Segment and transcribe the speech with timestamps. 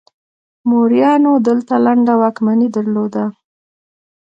[0.69, 3.23] موریانو دلته لنډه واکمني درلوده